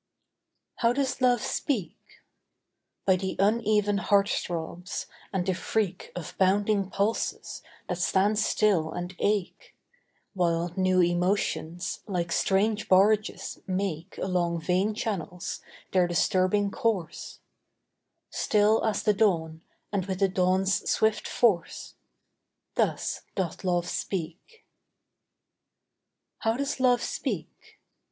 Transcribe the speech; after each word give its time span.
How 0.77 0.93
does 0.93 1.21
Love 1.21 1.43
speak? 1.43 1.95
By 3.05 3.15
the 3.17 3.35
uneven 3.37 3.99
heart 3.99 4.29
throbs, 4.29 5.05
and 5.31 5.45
the 5.45 5.53
freak 5.53 6.11
Of 6.15 6.33
bounding 6.39 6.89
pulses 6.89 7.61
that 7.87 7.99
stand 7.99 8.39
still 8.39 8.91
and 8.93 9.15
ache, 9.19 9.75
While 10.33 10.73
new 10.75 11.01
emotions, 11.03 11.99
like 12.07 12.31
strange 12.31 12.89
barges, 12.89 13.59
make 13.67 14.17
Along 14.17 14.59
vein 14.59 14.95
channels 14.95 15.61
their 15.91 16.07
disturbing 16.07 16.71
course; 16.71 17.37
Still 18.31 18.83
as 18.83 19.03
the 19.03 19.13
dawn, 19.13 19.61
and 19.91 20.07
with 20.07 20.17
the 20.17 20.29
dawn's 20.29 20.89
swift 20.89 21.27
force 21.27 21.93
Thus 22.73 23.21
doth 23.35 23.63
Love 23.63 23.87
speak. 23.87 24.65
How 26.39 26.57
does 26.57 26.79
Love 26.79 27.03
speak? 27.03 27.77